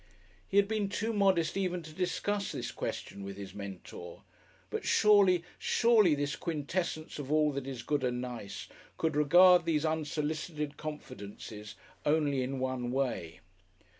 He 0.49 0.57
had 0.57 0.67
been 0.67 0.89
too 0.89 1.13
modest 1.13 1.55
even 1.55 1.83
to 1.83 1.93
discuss 1.93 2.51
this 2.53 2.71
question 2.71 3.21
with 3.23 3.37
his 3.37 3.53
Mentor, 3.53 4.23
but 4.71 4.83
surely, 4.83 5.43
surely 5.59 6.15
this 6.15 6.35
quintessence 6.35 7.19
of 7.19 7.31
all 7.31 7.51
that 7.51 7.67
is 7.67 7.83
good 7.83 8.03
and 8.03 8.19
nice 8.19 8.67
could 8.97 9.15
regard 9.15 9.65
these 9.65 9.85
unsolicited 9.85 10.75
confidences 10.75 11.75
only 12.03 12.41
in 12.41 12.57
one 12.57 12.89
way. 12.91 13.41